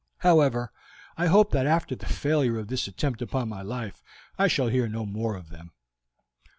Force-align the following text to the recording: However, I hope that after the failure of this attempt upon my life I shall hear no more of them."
However, 0.25 0.71
I 1.15 1.27
hope 1.27 1.51
that 1.51 1.67
after 1.67 1.95
the 1.95 2.07
failure 2.07 2.57
of 2.57 2.69
this 2.69 2.87
attempt 2.87 3.21
upon 3.21 3.49
my 3.49 3.61
life 3.61 4.01
I 4.35 4.47
shall 4.47 4.69
hear 4.69 4.89
no 4.89 5.05
more 5.05 5.35
of 5.35 5.49
them." 5.51 5.73